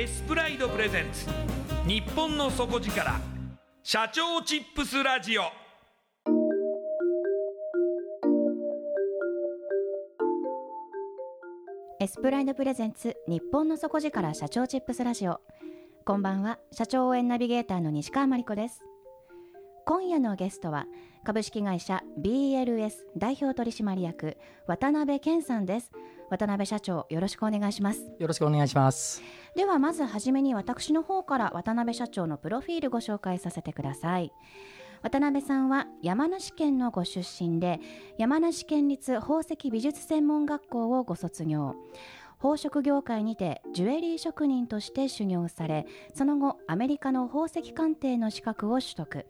[0.00, 1.26] エスプライドプレゼンツ。
[1.84, 3.20] 日本の底力。
[3.82, 5.42] 社長チップスラジオ。
[11.98, 14.34] エスプライドプレゼンツ日本の底力。
[14.34, 15.40] 社長チップスラジオ。
[16.04, 16.60] こんばんは。
[16.70, 18.84] 社長応援ナビゲーターの西川真理子です。
[19.84, 20.86] 今夜のゲストは
[21.24, 24.36] 株式会社 BLS 代表取締役
[24.68, 25.90] 渡辺健さんです。
[26.30, 28.02] 渡辺社長よろしくお願いします。
[28.18, 29.22] よろしくお願いします。
[29.54, 34.32] ではまずはじめに私の方から渡辺社長のプロフィールご紹介させてください。
[35.02, 37.80] 渡辺さんは山梨県のご出身で
[38.18, 41.76] 山梨県立宝石美術専門学校をご卒業。
[42.40, 49.26] 宝飾業界にてジュエリー職人として修行されその後アメリカの宝石鑑定の資格を取得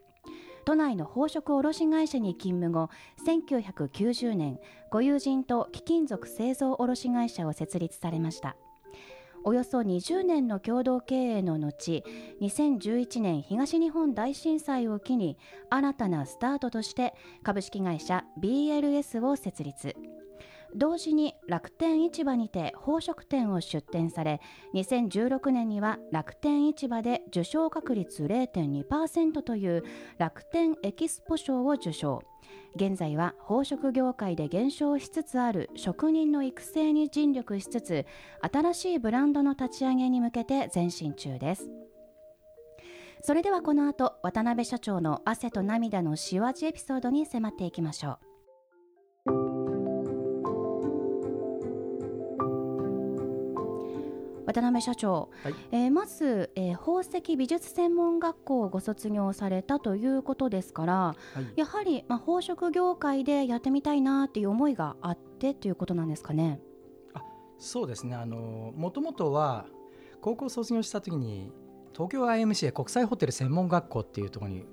[0.69, 2.91] 都内の宝飾卸会社に勤務後
[3.27, 4.59] 1990年
[4.91, 8.55] ご友人と貴金属製造卸会社を設立されました。
[9.45, 12.05] およそ20年の共同経営の後
[12.43, 15.39] 2011年東日本大震災を機に
[15.71, 19.97] 新たなスタートとして株式会社 BLS を設立。
[20.77, 24.41] 同時に楽天市場にて宝飾店を出店され
[24.75, 29.83] 2016年には楽天市場で受賞確率0.2%という
[30.19, 32.23] 楽天エキスポ賞を受賞。
[32.77, 38.07] 現在は宝飾業界で減少しつつある職人の育成に尽力しつつ
[38.41, 41.69] 新しいブランドの立ち上げに向けて前進中です。
[43.23, 48.28] それではこの後渡辺社長の汗と涙の塩味エピソードに迫っていきましょう。
[54.49, 55.55] 渡辺社長、はい。
[55.73, 61.17] えーまず、えー宝石美術専門学校をご卒業されたということですからは
[61.57, 61.61] い。
[61.61, 66.61] やはり、まあ、宝飾業界でやってみたいなっていう思いがあってということなんですかね。
[67.59, 68.15] そうですね。
[68.15, 69.67] あのもともとは
[70.23, 71.53] 高校卒業した時に
[71.93, 74.65] 東京 IMCA 国際ホテル専門学校っていうところに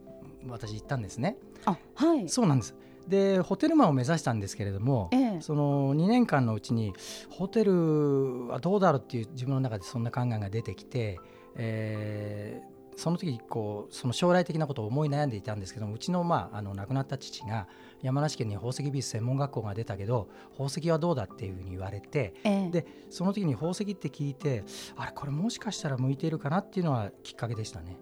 [0.48, 1.38] 私行ったんですね。
[1.66, 2.76] あはい、そうなんです
[3.08, 5.42] でホテルマンを目指したんですけれどもええ。
[5.42, 6.94] その2年間のうちに
[7.30, 11.20] ホテルはどうだろうっていう自分の中でそんな考えが出てきて、
[11.56, 17.68] えーその時こうその将来的なことを思い悩んでいたんですけどもうちの,、まあ、あの亡くなった父が
[18.02, 22.70] 山梨県に宝石美術専門学校が出たけど宝石はどうだっていうふうに言われてええ。
[22.70, 24.64] でその時に宝石って聞いて
[24.96, 27.98] あれこれもしかしたら向いているかなっていうのはきっかけでしたね。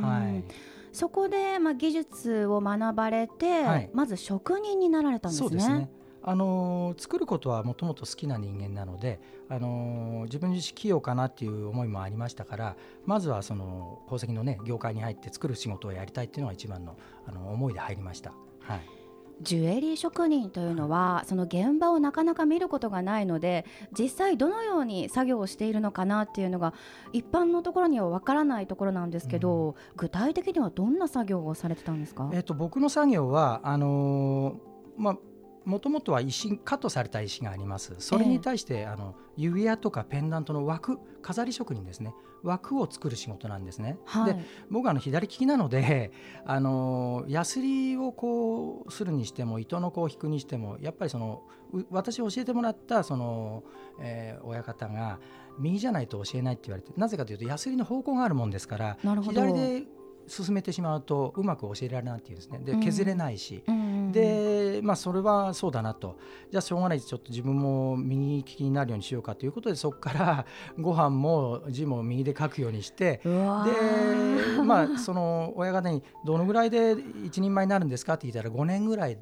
[0.00, 0.44] はい
[0.92, 5.48] そこで、まあ、技術を学ばれて、はいまず職人になられたんですね。
[5.48, 5.90] そうですね
[6.24, 16.96] あのー作ることはもともと好きな人間なので、あのー自分自身器用かなっていう思いもありましたからまずはその宝石のね業界に入って作る仕事をやりたいっていうのが一番の
[17.26, 18.32] あの思いで入りました。
[18.60, 19.01] はい
[19.42, 23.64] ジュエリー職人というのはその現場をなかなか見ることがないので
[23.98, 26.74] 実際どのように作業をしているのかなっていうのが
[27.12, 35.18] 一般のところにはわからないところなんですけど、うん、具体的にはどんな作業をされてたんですか、えーと、僕の作業はあのー、まあ
[35.64, 37.94] もともとは石カットされた石があります。
[37.98, 42.14] それに対して、えー、あの指輪とかペンダントの枠飾り職人ですね。
[42.42, 43.98] 枠を作る仕事なんですね。
[44.04, 46.12] はい、で僕はあの左利きなので
[46.44, 51.42] あのヤスリをこうするにしても糸のこう引くにしてもやっぱりその
[51.90, 53.62] 私教えてもらったその、
[54.00, 55.20] えー、親方が
[55.58, 59.84] 右じゃないと教えないって言われてなぜかというとヤスリの方向があるもんですから左で
[60.26, 62.58] 進めてしまうとうまく教えられないっていうんですね。
[62.58, 66.18] で削れないし、うん、でまあそれはそうだなと。
[66.50, 70.46] じゃあしょうがないちょっと自分も右利きになるようにしようかということでそこから
[70.78, 79.18] ご飯も字も右で書くようにしてでまあその親方にどのぐらいで一人前になるんですかって聞いたら5年ぐらい。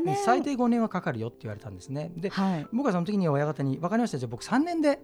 [0.00, 0.16] 年。
[0.16, 2.10] 最低5年はかかるよって言われたんですね。
[2.16, 4.18] で、はい、僕はその時に親方に分かりました。
[4.18, 4.98] じゃあ僕3年で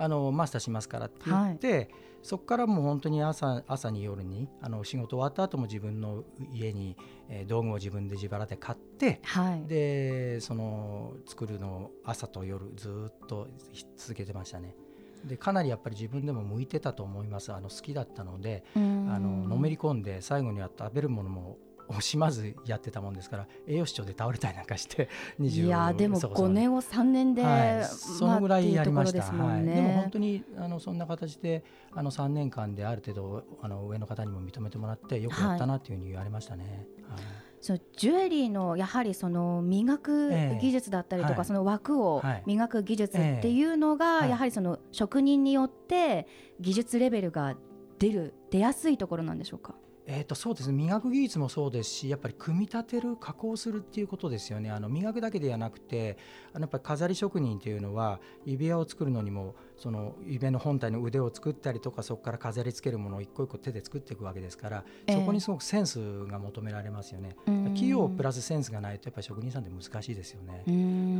[0.00, 1.88] あのマスターしますからって言って、はい、
[2.22, 6.24] そこからもう本当に朝朝に夜にあの仕事終わった後も自分の
[6.54, 6.96] 家に、
[7.28, 13.48] えー、道具を自分で自腹で買って、はい、でその作るのを朝と夜ずっと
[13.94, 14.74] 続けてましたね。
[15.22, 17.52] でかなりやっぱり自分でも向いてたと思います。
[17.52, 21.58] あの好きだったのであののめり込んで最後には食べるものも
[21.90, 25.08] 惜しまずやってたもんですから栄養失調で倒れたりなんかして
[25.38, 36.86] いやでも5年を3年で、はい、そのぐらいやりました、ね、はい、でも本当にあのそんな形であの3年間である程度あの上の方にも認めてもらってよくやったなというふうに言われましたね。
[37.08, 37.20] はい、
[37.60, 46.26] そうジュエリーのやはりその磨く技術だったりとか、えーはい、その枠を磨く技術っていうのが、やはりその職人によって
[46.60, 47.56] 技術レベルが
[47.98, 49.74] 出る出やすいところなんでしょうか？
[50.12, 50.72] えー、とそうですね。
[50.72, 54.68] 磨く技術もそうですしやっぱり組み立てる加工するっていうことですよね。
[54.68, 56.18] あの磨くだけではなくて
[56.52, 67.36] あのやっぱり飾り職人っていうのは指輪を作るのにもその指輪の本体の腕を作ったりとかそこから飾り付けるものを一個一個手で作っていくわけですから、えー、そこにすごくセンスが求められますよね。
[67.76, 70.64] 器用プラスセンスがないとやっぱり職人さんって難しいですよね。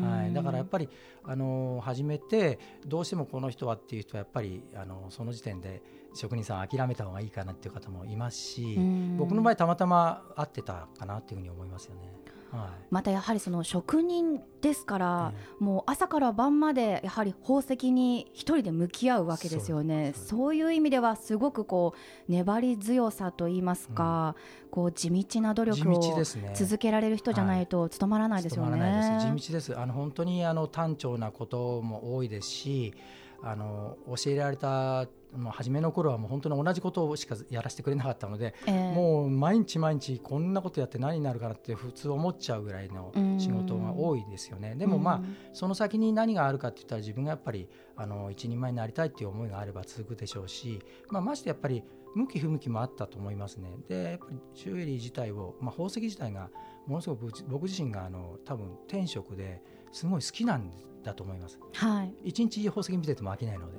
[0.04, 0.88] はい、だからやっぱり
[1.22, 5.80] あの始めてどうしてもこの人はっていう人はやっぱりあのその時点で
[6.14, 8.78] 職人さん諦めた方がいいかなっていう方もいますし
[9.16, 12.20] 僕の場合たまたま合ってたかなっていうふうに思いますよね。
[12.52, 20.12] はい、またやはりその職人ですから、うん、もう朝から晩までやはり宝石に一人で向き合うわけですよね。
[20.16, 24.34] そういう意味ではすごくこう粘り強さといいますか、
[24.64, 26.24] うん、こう地道な努力を
[26.54, 28.80] 続けられる人じゃないと務まらないですよね。
[28.80, 29.78] はい、地道です。
[29.78, 32.94] あの本当にあの単調なことも多いですし
[33.42, 44.74] あの教えられたまあ、初めの頃はもう本当に同じことしかやらせてくれなかったので、えー、もう毎日毎日こんなことやって何になるかなって普通思っちゃうぐらいの仕事が多いですよね。
[44.74, 45.20] でもまあ
[45.52, 51.84] その先に何があるかって言ったら自分がやっぱりあの一人前になりたいっていう思いがあれば続くでしょうし、まあ、ましてやっぱり
[52.14, 53.72] 向き不向きもあったと思いますね。
[53.88, 56.50] でやっぱりジュエリー自体を、まあ、宝石自体が
[56.86, 59.62] ものすごく僕自身があの多分天職で
[59.92, 60.72] すごい好きなん
[61.02, 61.58] だと思います。
[61.74, 63.78] はい、一日宝石見てても飽きないので。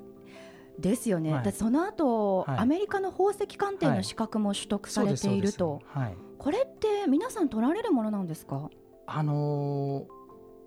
[0.79, 8.69] ですよね、はい、その後、はい、アメリカの宝石鑑定の資格も取得されていると、はい、これって皆さん取られるものなんですか？
[9.06, 10.20] あのー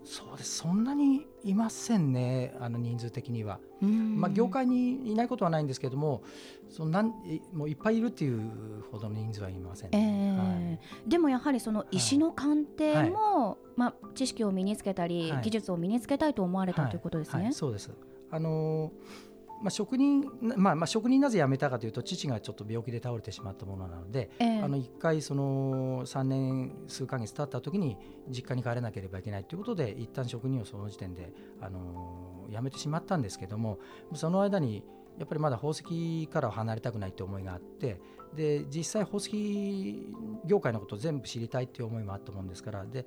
[0.05, 0.59] そうです。
[0.59, 6.23] そんなにいませんねあの人数的には、まあ、業界にいないことはないんですけども
[6.71, 7.13] そのなん
[7.53, 8.51] もういっぱいいるっていう
[8.91, 17.51] ほどの人数はいません、ね、えーはい、でもやはりその石の鑑定も、はい、まあ、知識を身につけたり、はい、技術を身につけたいと思われたということですね。
[17.53, 17.91] そうです。
[18.31, 19.34] あのー
[19.65, 27.97] まあ、職人、まあ、まあ職人なぜ辞めたかというと父がちょっと病気で倒れてしまったものなので、えー、あの1回その3年数か月経った時に
[28.29, 33.79] 実家に帰らなければいけないということで一旦職人をその時点で、あの辞めてしまったんですけども
[34.13, 34.85] その間に
[35.19, 38.03] やっぱりまだ宝石からは離れたくないという思いがあって
[38.37, 40.05] で実際宝石
[40.45, 43.07] 業界のことを全部知りたいという思いもあったもんですからで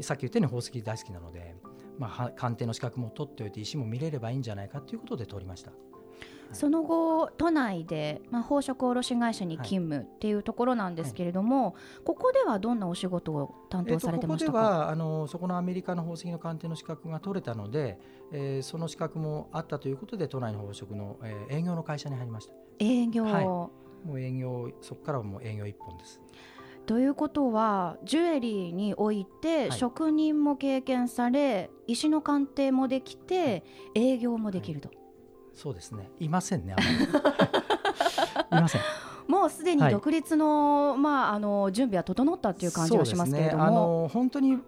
[0.00, 1.54] さっき言ったように宝石大好きなので、
[1.98, 5.72] まあ、鑑定の資格も取っておいて石も見れればいいんじゃないかということで取りました。
[6.52, 17.98] その後都内で、まあ、宝飾卸会社に勤務っていうところなんですけれども、はい、ここではどんなお仕事を担当されてましたか、えー、ここではあのそこのアメリカの宝石の鑑定の資格が取れたので、
[18.32, 22.54] えー、その資格もあったということで都内の宝飾の、えー、営業の会社に入りました。
[22.78, 23.70] 営業、はい、も
[24.14, 26.20] う営業そこからはもう営業一本です。
[26.86, 33.62] ということはジュエリーにおいて職人も経験され、はい、石の鑑定もできて、
[33.94, 34.88] 営業もできると、
[35.58, 36.08] そうですね。
[36.20, 36.94] いませんねあまり。
[38.58, 38.80] いません。
[39.26, 43.68] もうすでに独立の、まああの準備は整ったっていう感じはしますけれども、ね。
[43.68, 44.58] あの本当に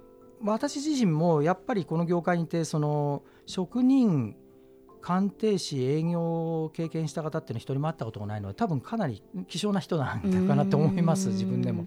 [0.42, 4.34] 私自身もやっぱりこの業界にいてその職人
[5.00, 11.86] 鑑定士営業を経験した方っていうのは一人も会ったことがないので多分かなり希少な人なんだかなと思いますうん自分でも。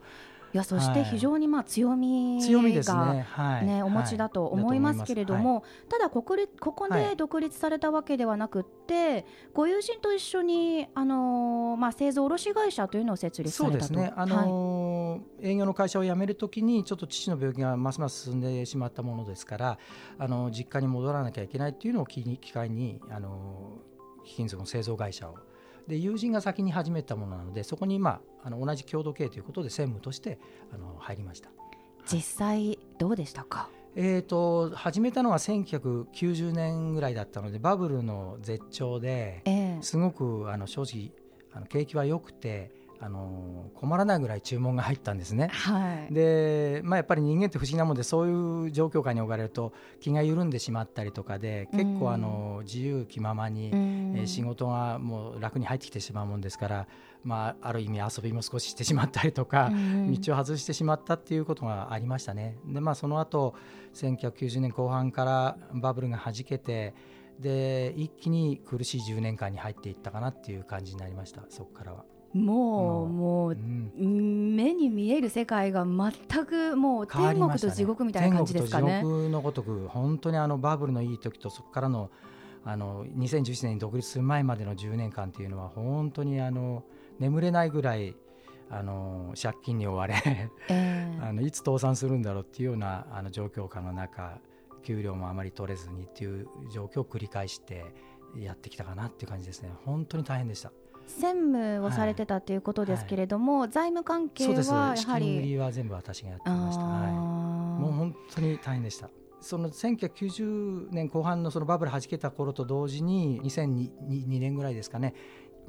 [0.54, 3.26] いやそして非常にまあ強みが、強みですね。
[3.28, 3.66] はい。
[3.66, 7.18] ね、お持ちだと思いますけれども、ただ国立ここではい。
[7.18, 13.86] 独立されたわけではなくって、ご友人と一緒に、あのーまあ、製造卸会社というのを設立されたと。
[13.86, 14.30] そうですね、あはい。
[14.30, 19.80] のー営業の会社を辞めるときにちょっと父の病気がますます進んでしまったものですから、
[20.18, 20.52] あの
[25.88, 30.40] で友人が先に始めたものなのでそこに、まあ、あの同じ共同経営ということで専務として
[30.74, 31.50] あの入りました。
[32.06, 33.70] 実際どうでしたか？
[33.96, 39.78] えー、と始めたのは1990年ぐらいだったのでバブルの絶頂でええ。
[39.82, 41.12] すごくあの正直
[41.54, 42.72] あの景気は良くて
[43.04, 45.50] あの困らないぐらい注文が入ったんですね。
[45.52, 48.28] はいで、まあ、やっぱり人間って不思議なもんでそう
[48.66, 56.88] いう状況下に置かれると気が緩んでしまったりとかで結うん構あの自由気ままに、うんえー仕事がもう楽に入ってきてしまうもんですから、
[57.24, 62.58] まあ、ある意味遊びも少ししてしまったりとか、うん道を外してしまったっていうことがありましたね。
[62.66, 63.54] でまあその後
[63.94, 66.94] 1990年後半からバブルがはじけて
[67.40, 72.06] で一気に苦しい10年間に入っていったかなっていう感じになりましたそこからは。
[72.34, 74.56] もう、うんもううん。
[74.56, 79.02] 目に見える世界が全くもう天国と地獄みたいな感じですかね。
[79.02, 82.10] 天国と地獄のごとく本当にあのバブルのいい時とそこからの
[82.66, 86.84] あの2011年に独立する前までの10年間っていうのは本当にあの
[87.20, 88.16] 眠れないぐらい
[88.70, 91.20] あの借金に追われええ。
[91.22, 94.40] あのいつ倒産するんだろうっていうようなあの状況下の中
[94.84, 97.86] 給料もあまり取れずにっていう状況を繰り返して
[98.38, 99.72] やってきたかなっていう感じですね。
[99.86, 100.72] 本当に大変でした
[101.08, 109.10] 専務をされてたということですけれども、財務関係はやはりりは全部私がやってました、はい、もうあ本当に大変でした。
[109.42, 115.14] その1990年後半のそのバブルはじけた頃と同時に2002年ぐらいですかね。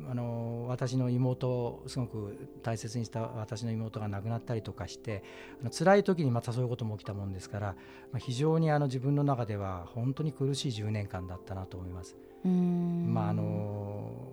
[0.08, 5.22] あの私の妹をすごく大切にした私の妹が亡くなったりとかして
[5.70, 7.66] 辛い時にまたそういうことも起きたもんですから、
[8.10, 12.16] まあ、非常にあの自分の中では本当に苦しい10年間だったなと思います。
[12.44, 14.23] まああの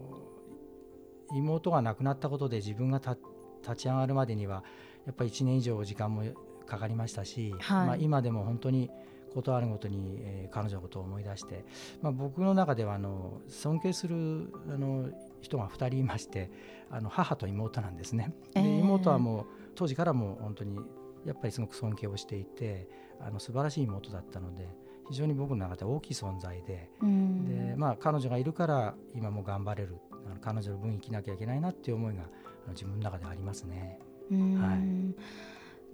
[1.34, 3.18] 妹が亡くなったことで自分がた
[3.62, 4.64] 立ち上がるまでには
[5.06, 6.24] やっぱり1年以上時間も
[6.66, 8.90] かかりましたし、はいまあ、今でも本当に
[9.34, 11.64] ことあるごとに、えー彼女のことを思い出して、
[12.02, 15.10] まあ、僕の中ではあの尊敬するあの
[15.42, 16.52] 人が2人いまして
[16.90, 18.34] あの母と妹なんですね。
[18.54, 19.46] でえー妹はもう
[19.76, 20.78] 当時からもう本当に
[21.26, 22.90] やっぱりすごく尊敬をしていて
[23.22, 24.68] あの素晴らしい妹だったので
[25.12, 26.90] 非常に僕の中で大きい存在で。
[27.02, 32.24] うんでまあ、彼女がいるから今も頑張れるあの彼女の分生きなきゃいけないなっていう思いが
[32.70, 34.00] 自分の中でありますね。
[34.32, 35.16] はい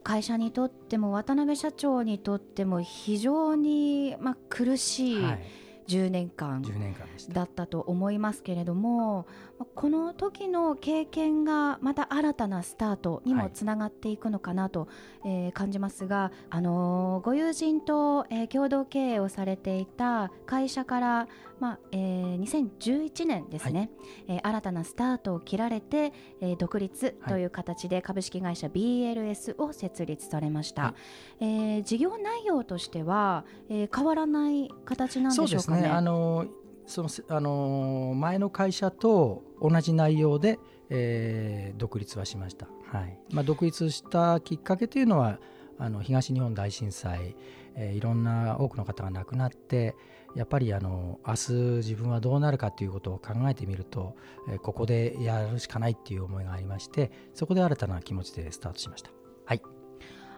[0.04, 5.42] 会社にとっても渡辺社長にとっても非常に、まあ、苦しいはい、
[5.88, 7.34] 10年間10年間でした。
[7.34, 9.26] だったと思いますけれども
[9.58, 14.88] まあこの時の経験がまた新たなスタートにもつながっていくのかなと、
[15.26, 21.28] えー感じますが、あのーご友人と、えー共同経営をされていた会社から、
[21.60, 23.90] まあえー2011年ですね、
[24.28, 30.96] えー新たなスタートを切られて、えー独立という形で株式会社 BLS を設立されました、は
[31.42, 35.88] いえー事業内容としては、えー変わらない形なんでしょうかね。
[35.88, 36.46] あの
[36.86, 40.60] そのあの前の会社と同じ内容で、
[40.90, 42.68] えー独立はしました。
[42.92, 43.20] はい。
[43.32, 45.40] まあ独立したきっかけというのは
[45.80, 47.36] あの東日本大震災、
[47.78, 49.96] えーいろんな多くの方が亡くなって
[50.36, 54.16] やっぱりあの明日自分はどうなるかということを考えてみると、
[54.50, 59.12] えーここでやるしかないっていう思いがありましてそこで新たな気持ちでスタートしました。
[59.46, 59.62] はい。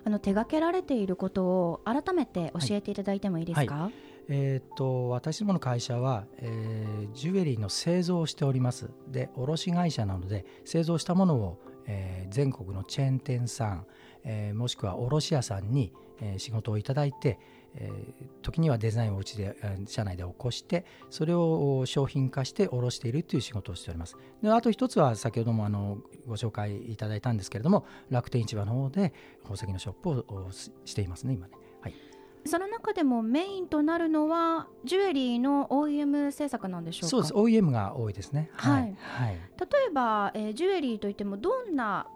[0.05, 3.91] あの手掛けられていることを改めて教えていただいてもいいですか、
[4.29, 13.85] えー、と私どもの会社は、えージュエリーの製造をしておりますで卸会社なので製造したものを、えー全国のチェーン店さん、
[14.23, 17.39] えーもしくは卸屋さんに、えー仕事をいただいて、
[17.75, 24.15] えー時にはデザインをうちで、えー社内で起こしてそれを商品化して卸しているという仕事をしております。
[24.41, 25.97] であと一つは先ほどもあの
[26.27, 31.53] ご紹介いただいたんですけれども楽天市場の方で宝石のショップをおししていますね今ね。
[31.81, 31.93] はい。
[32.45, 37.07] その中でもメインとなるのはジュエリーの OEM 制作なんでしょうか？
[37.09, 37.33] そうです。
[37.33, 38.49] OEM が多いですね。
[38.53, 38.81] はい。
[38.83, 39.35] はい、はい。
[39.35, 39.37] 例
[39.89, 42.07] えば、えージュエリーといってもどんな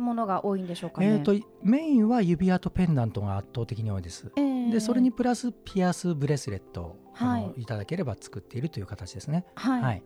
[0.00, 4.32] ものが多いんでしょうかね、えー、とメインは指輪とペンダントが圧倒的に多いです。
[4.36, 4.72] えー。
[4.72, 7.44] でそれにプラスピアスブレスレットを、はい。
[7.44, 9.44] あのいただければ作っているという形ですね。
[9.54, 9.82] はい。
[9.82, 10.02] はい、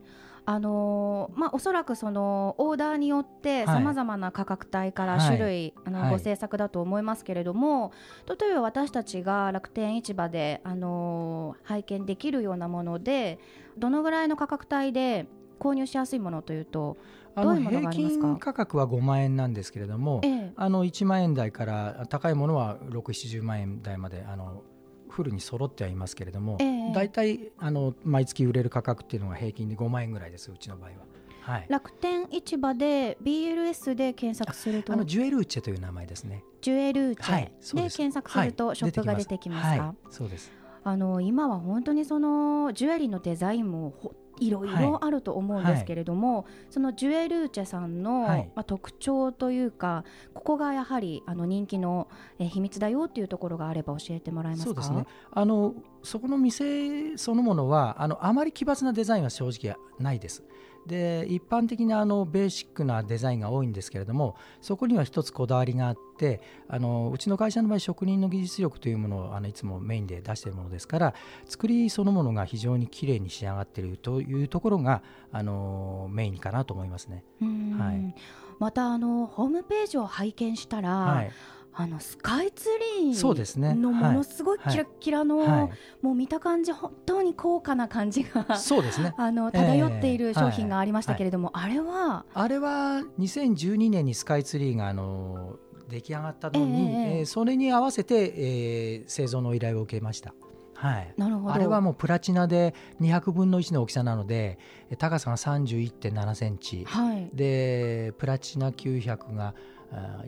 [0.47, 3.77] あのーまあ、おそらくそのオーダーによってはい。
[3.77, 5.21] さまざまな価格帯からはい。
[5.21, 6.11] 種類、あのはい。
[6.11, 7.93] ご制作だと思いますけれども、
[8.39, 13.39] 例えば私たちが楽天市場で、あのー拝見できるようなもので
[13.79, 15.27] どのぐらいの価格帯で
[15.59, 16.97] 購入しやすいものというと、
[17.37, 20.53] あの平均価格は5万円なんですけれども、ええ。
[20.57, 24.63] あの1万円台から高いものは6、70万円台まであの
[25.09, 26.93] フルに揃ってはいますけれども、ええ。
[26.95, 30.97] 大体あの毎月売れる価格っていうのが平均で5万円ぐらいです、うちの場合は。
[31.41, 34.93] はい、楽天市場で BLS で検索すると。
[34.95, 36.43] あのジュエルーチェという名前ですね。
[36.63, 38.77] ジュエルーチェで検索するとはい。
[38.77, 40.51] ショップが出てきますか、はい、そうです。
[40.87, 54.67] あの今は本当にそのジュエリーのデザインもほいろいろあると思うんですけれども、そのジュエルーチェさんの、はいまあ、特徴というかここがやはりあの人気の、えー秘密だよっていうところがあれば教えてもらえますか？
[54.67, 55.07] そうですね。
[55.31, 60.45] あのそこの店そのものはあのあまり奇抜なデザインは正直ないです。
[60.87, 71.15] で一般的なあのベーシックなデザインが多いんですけれどもそこには一つこだわりがあってあのうちの会社の場合職人の技術力というものをあのいつもメインで出しているものですから
[71.47, 77.25] 作りそのものが非常に綺麗に仕上がっているというところがあのメインかなと思いますね。
[77.41, 77.79] うん。
[77.79, 78.15] はい。
[78.59, 81.31] またあのホームページを拝見したら、はい、
[81.77, 82.69] あのスカイツ
[83.03, 83.71] リそうですね。
[83.71, 85.71] ーのものすごいキラッキラの、はい。
[86.03, 89.13] もう見た感じ本当に高価な感じがそうですね。
[89.19, 92.25] あの漂っている商品がありましたけれども、あれは？
[92.33, 95.57] あれは2012年にスカイツリーがあの
[95.89, 100.33] 出来上がったのに、えええーそれに合わせて、えー製造の依頼を受けました。
[100.75, 101.55] はい、なるほど。
[101.55, 104.59] あれはもうプラチナで200分の1の大きさなので
[104.91, 106.85] えー高さが31.7センチ。
[106.85, 107.31] はい。
[107.33, 109.55] でプラチナ900が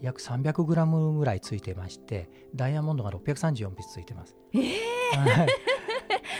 [0.02, 4.36] 約300グラムぐらいついてましてダイヤモンドが634ピースついてます。
[4.52, 5.46] えはい。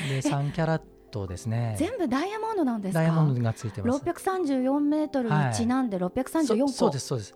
[0.08, 1.76] で3キャラットですね。
[1.78, 3.00] 全部ダイヤモンドなんですか？
[3.00, 4.04] ダイヤモンドがついてます。
[4.04, 7.34] 634メートルにちなんで634個、そそうですそうです。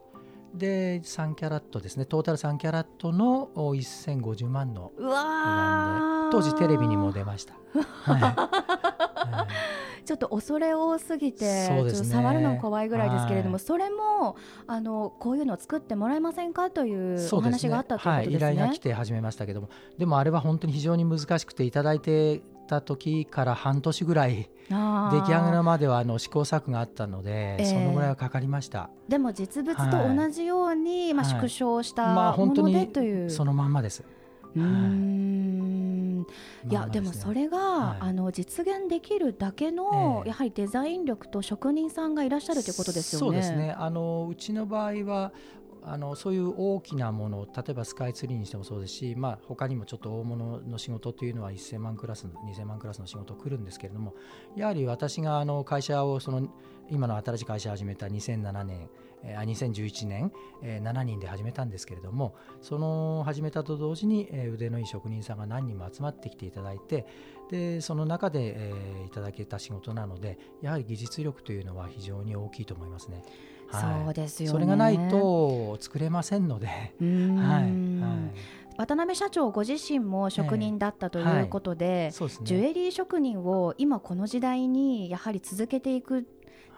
[0.54, 2.04] で3キャラットですね。
[2.06, 6.32] トータル3キャラットのお1050万のうわー。
[6.32, 7.54] 当時テレビにも出ました、
[8.02, 8.20] はい。
[8.20, 9.50] はい
[10.11, 11.90] ちょっと恐れ多すぎてね。
[11.94, 13.61] 触るの怖いぐらいですけれども、はい。
[13.61, 14.35] それも
[14.66, 18.46] あのこういうのを作ってもらえませんかというお話があったということですね。
[18.46, 19.68] はい、依頼が来て始めましたけども。
[19.99, 25.20] でもあれは本当に非常に難しくていただいてた時から半年ぐらいあー。
[25.20, 27.64] 出来上がるまではあの試行錯誤があったので、ええ。
[27.66, 28.90] そのぐらいはかかりました。
[29.09, 31.35] でも実物と同じように、まあ、はい。
[31.37, 33.31] 縮小したまあもの本当にでという。
[33.31, 34.03] そのまんまです。
[34.57, 35.69] うーん
[36.68, 37.98] いやですもねそれが、はい。
[38.00, 40.28] あの実現できるだけの、ええ。
[40.30, 43.26] やはりデザイン力と職人さんがいらっしゃるということですよね。
[43.26, 43.74] そうですね。
[43.76, 45.33] あのうちの場合は
[45.83, 54.14] あのそういう大きなもの例えばスカイツリーにしてもそうですし、まあ、他にもちょっと大物の仕事というのは1000万クラスの2000万クラスの仕事来るんですけれども
[54.56, 56.48] やはり私があの会社をその
[56.90, 58.88] 今の新しい会社を始めた2007年
[59.24, 67.06] えーあ2011年、えー7人で始めたんですけれどもその始めたと同時に、えー腕のいい職人さんが何人も集まってきていただいて
[67.50, 73.22] でその中で、えーいただけた仕事なのでやはり技術力というのは非常に大きいと思いますね。
[73.68, 74.04] はい。
[74.04, 74.52] そうですよね。
[74.52, 76.96] それがないと作れませんので、 はい。
[77.00, 77.70] はい、
[78.76, 82.46] 渡辺社長ご自身も職人だったということで、そうですね。
[82.46, 86.22] ジュエリー職人を今この時代にやはり続けていくっ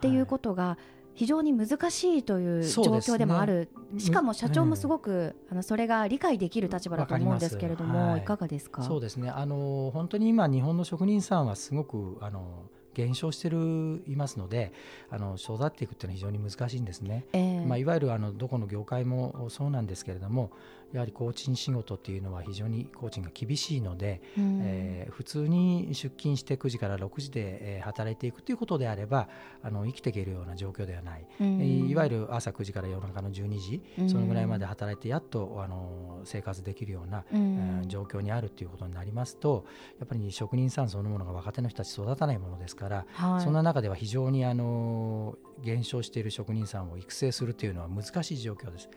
[0.00, 0.78] ていうことが
[1.14, 8.20] 非常に難しいという状況でもある、しかも社長もうんすごく、あのそれが理解できる立場だと思うんですけれども、はい。
[8.20, 8.82] い、かがですか？
[8.82, 9.30] そうですね。
[9.30, 14.72] あの本当に今日本の職人さんはすごくあの減少してるいますので、
[15.10, 17.26] あの育っていくっていうのは非常に難しいんですね。
[17.32, 17.66] ええ。
[17.66, 20.50] まあ、いわゆるあのどこの業界もそうなんですけれども
[20.92, 24.60] やはり工賃仕事っていうのは非常に工賃が厳しいので、うん。
[24.62, 29.28] えー普通に出勤して9時から6時で、えー働いていくということであれば
[29.62, 31.60] あの生きていけるような状況ではない、うん。
[31.60, 34.08] えーいわゆる朝9時から夜中の12時、うん。
[34.08, 37.80] そのぐらいまで働いてやっとあの生活できるような、うん。
[37.82, 39.64] えー状況にあるということになりますと
[39.98, 43.44] やっぱり職人さんそのものが若手の人たち育たないものですから、はい。
[43.44, 48.88] そんな中では非常にあの減少している職人さんを育成するというのは難しい状況です。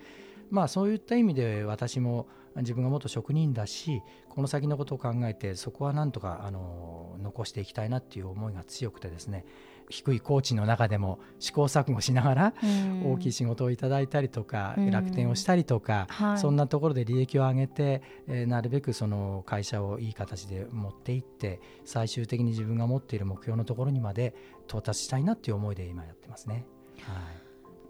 [0.50, 2.28] まあそういった意味で私も
[2.58, 9.46] 自分が元職人だしこの先のことを考えてそこはなんとかあの残していきたいなっていう思いが強くてですね。
[9.90, 13.14] 低い工賃の中でも試行錯誤しながらうん。
[13.14, 14.90] 大きい仕事をいただいたりとか、うん。
[14.90, 16.38] 楽天をしたりとか、はい。
[16.40, 24.34] そんなところで利益を上げて、えーなるべくその会社をいい形で持っていって最終的に自分が持っている目標のところにまで
[24.68, 26.66] 到達したいなっていう思いで今やってますね。
[27.02, 27.45] はい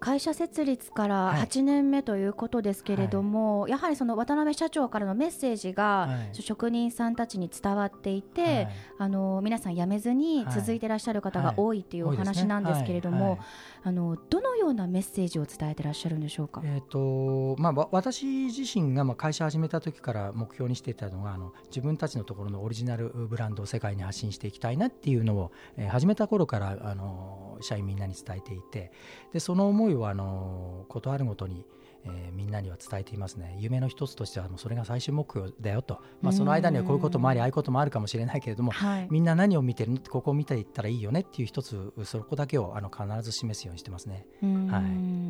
[0.05, 1.41] 会社設立からはい。
[1.47, 6.41] 8年目ということですけれども、やはりその渡辺社長からのメッセージがはい。
[6.43, 8.69] 職人さんたちに伝わっていて、はい。
[8.99, 13.29] あの皆さん辞めずにはい続いていらっしゃる方が多いっていうお話なんですけれども、はい。
[13.31, 13.39] はい
[13.87, 16.59] あのどのようなメッセージを伝えてらっしゃるんでしょうか？
[16.65, 28.91] えーとまあ、私自身がまあ会社始めた時から目標にしていたのがあの自分たちのところのオリジナルブランドを世界に発信していきたいなっていうのを、えー始めた頃からあの社員みんなに伝えていて
[29.33, 31.63] でその思いをあのことあるごとに、
[32.05, 33.55] えーみんなには伝えていますね。
[33.59, 44.27] 夢の一つとしてはもうそれが最終目標だよと、まあ、その間にはこういうこともありああいうこともあるかもしれないけれどもはい、みんな何を見てるのってここを見ていったらいいよねっていう一つそこだけをあの必ず示すようにしてますね。
[44.43, 44.67] うん。
[44.67, 45.25] はい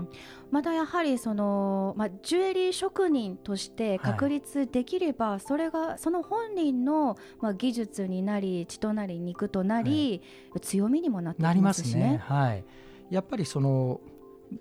[0.52, 10.22] またやはりその、まあ、ジュエリー職人として確立できれば、それがその本人の、まあ、技術になり血となり肉となり、
[10.62, 11.92] 強みにもなってなりきまますすね。
[11.92, 12.22] しね。
[12.24, 12.64] はい、
[13.10, 14.02] やっぱりその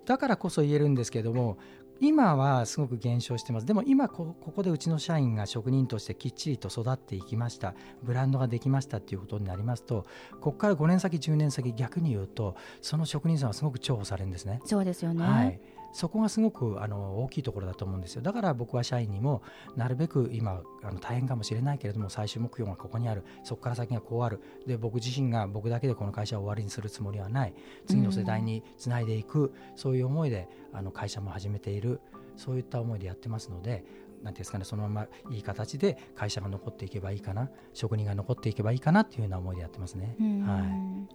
[0.04, 1.58] だからこそ言えるんですけども
[2.00, 3.66] 今はすごく減少してます。
[3.66, 7.74] でも今こここでうちの社員が職人としてきっちりと育っていきました。
[8.02, 10.04] ブランドができましたっていうことになりますと
[10.40, 14.60] ここから5年先10年先逆に言うとその職人さんはすごく重宝されるんですね。
[14.64, 15.60] そうですよね、はい、
[15.94, 18.22] そこがすごくあの大きいところだと思うんですよ。
[18.22, 19.42] だから僕は社員にも
[19.76, 23.24] なるべく今あの大変かもしれないけれども最終目標がここにある。
[23.44, 24.40] そこから先がこうある。
[24.66, 27.54] で僕自身が僕だけでこの会社を終わりにするつもりはない。
[27.86, 32.00] 次の世代につないでいく、そういう思いであの会社も始めている。
[32.36, 33.84] そういった思いでやってますので
[34.24, 37.48] なんていうんですかねそのままいい形で会社が残っていけばいいかな。
[37.72, 40.16] 職人が残っていけばいいかなっていうような思いでやってますね。
[40.18, 40.42] うん。
[40.42, 41.14] はい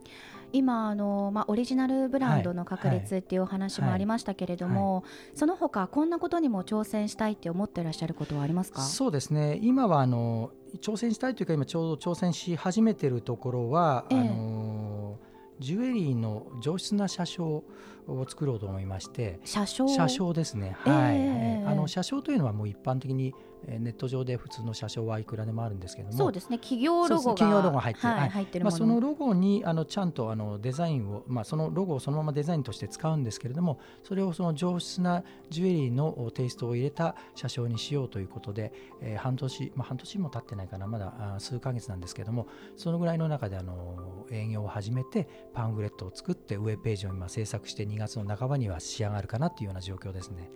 [0.51, 8.81] 今あの、まあ、オリジナルブランドの確立っていうお話もありましたけれども、その他こんなことにも挑戦したいって思ってらっしゃることはありますか？
[8.81, 9.59] そうですね。
[9.61, 14.19] 今はあの挑戦したいというか今ちょうど挑戦し始めているところは、ええ。
[14.19, 15.19] あの
[15.59, 17.63] ジュエリーの上質な車掌
[18.09, 19.87] を作ろうと思いまして車掌？
[19.87, 20.91] 車掌ですね、ええ。
[20.91, 21.65] はい、ええ。
[21.67, 23.33] あの車掌というのはもう一般的に
[23.67, 26.57] えーネット上で普通の車掌はいくらでもあるんですけどもそうですね。
[26.59, 28.07] 企業ロゴが企業ロゴが入ってる。
[28.07, 40.87] はい入ってるもの、そのロゴにあのちゃんとあのデザインを、まあ、そのロゴをそのままデザインとして使うんですけれどもそれをその上質なジュエリーのテイストを入れた車掌にしようということで、えー半年、まあ、半年も経ってないかな。
[40.87, 50.49] まだあー数ヶ月なんですけどもそのぐらいの中であの営業を始めてパンフレットを作ってウェブページを今制作して2月の半ばには仕上がるかなっていうような状況ですね。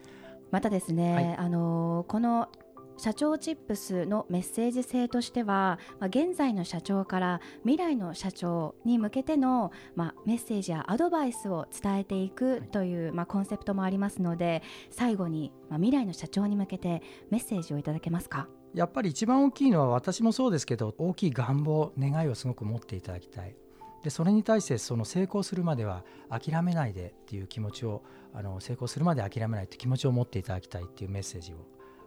[0.49, 1.37] またですね、はい。
[1.37, 2.49] あのーこの
[2.95, 17.01] 社長チップスのメッセージ性としては、まあ、現在の社長から未来の社長に向けての、まあ、メッセージやアドバイスを伝えていくという、まあ、コンセプトもありますので最後に、まあ、未来の社長に向けて
[17.31, 18.47] メッセージをいただけますか？
[18.75, 23.55] やっぱり一番大きいのは私もそうですけど大きい願望願いをすごく持っていただきたい
[24.03, 31.55] でそれに対してその成功するまでは諦めないでっていう気持ちをあの成功するまで諦めないっていう気持ちを持っていただきたいっていうメッセージを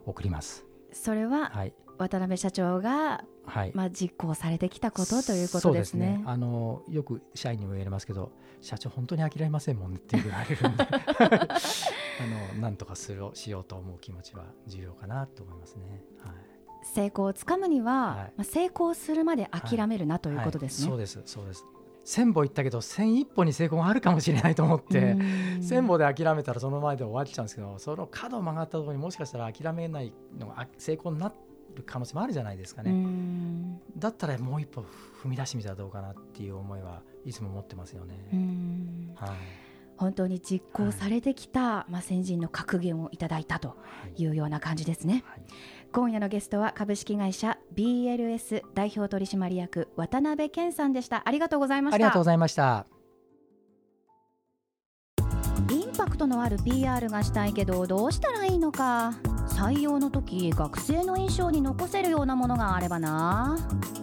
[0.05, 0.65] 送ります。
[0.91, 1.73] それははい。
[1.97, 3.71] 渡辺社長が、はい。
[3.73, 6.21] まあ、実行されてきたことということですね。
[6.23, 8.31] そうあのよく社員にも言われますけど
[8.61, 10.83] 社長本当に諦めませんもんねって言われるんで。
[12.19, 16.03] あのなんとかするしようと思う気持ちは重要かなと思いますね。
[16.19, 16.33] はい。
[16.83, 18.33] 成功をつかむには、はい。
[18.37, 20.91] まあ、成功するまで諦めるなということですね。
[20.91, 21.65] はい、そうですそうです
[22.07, 25.19] 1000歩行ったけど1001歩に成功があるかもしれないと思ってうん。
[25.59, 31.27] 1000歩で諦めたらその前で終わっちゃうんですけどその角を曲がったところにもしかしたら諦めないのがあ成功にな
[31.75, 33.81] る可能性もあるじゃないですかうね、ん。
[33.97, 34.85] だったらもう一歩
[35.21, 39.11] 踏み出してみたらどうかなっていう思いはいつも持ってますよね、うん。
[39.15, 39.66] はい
[39.97, 43.75] 本当に実行されてきた、まあ、先人の格言をいただいたとは
[44.17, 44.21] い。
[44.23, 45.23] いうような感じですね。
[45.27, 45.41] はい。
[45.91, 51.23] 今夜のゲストは株式会社 BLS 代表取締役渡辺健さんでした。
[51.25, 51.95] ありがとうございました。
[51.95, 52.85] ありがとうございました。
[55.71, 59.13] インパクトのある PR がしたいけどどうしたらいいのか。
[59.49, 63.57] 採用の時学生の印象に残せるようなものがあればな。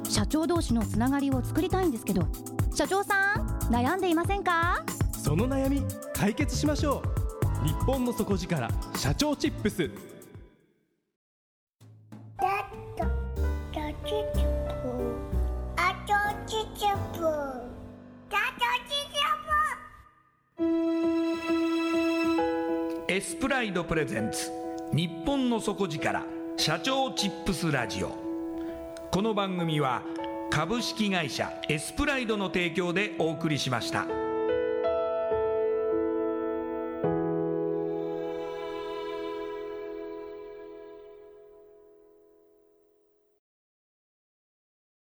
[0.09, 2.27] 社長同士のつながりを作りたいんですけど
[2.75, 4.85] 社長さん悩んでいませんか？
[5.25, 5.83] その悩み
[6.13, 7.03] 解決しましょ
[7.65, 7.67] う。
[7.67, 9.91] 日本の底力社長チップス。
[23.09, 24.51] エスプライドプレゼンツ。
[24.93, 26.23] 日本の底力
[26.59, 28.11] 社長チップスラジオ。
[29.11, 30.03] この番組は
[30.51, 34.24] 株式会社エスプライドの提供でお送りしました。